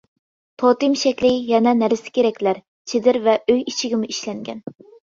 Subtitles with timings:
[0.63, 4.69] توتېم شەكلى يەنە نەرسە-كېرەكلەر، چېدىر ۋە ئۆي ئىچىگىمۇ ئىشلەنگەن.